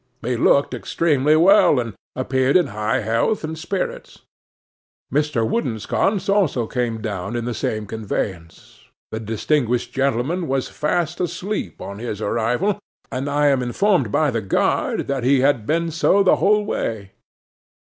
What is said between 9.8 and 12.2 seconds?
gentleman was fast asleep on his